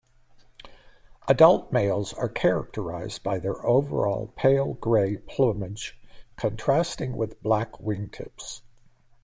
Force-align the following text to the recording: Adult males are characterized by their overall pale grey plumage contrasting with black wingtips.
Adult 1.27 1.71
males 1.71 2.11
are 2.11 2.27
characterized 2.27 3.21
by 3.21 3.37
their 3.37 3.63
overall 3.63 4.33
pale 4.35 4.73
grey 4.73 5.17
plumage 5.17 5.95
contrasting 6.37 7.15
with 7.15 7.43
black 7.43 7.73
wingtips. 7.73 8.61